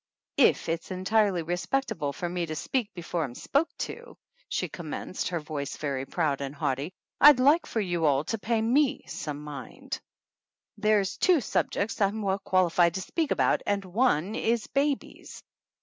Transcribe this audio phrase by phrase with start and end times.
[0.39, 4.17] "If it's entirely respectable for me to speak before I'm spoke to,"
[4.49, 8.63] she commenced, her voice very proud and haughty, "I'd like for you all to pay
[8.63, 10.01] me some mind.
[10.75, 15.43] There's two subjec's I'm well qualified to speak about and one is babies.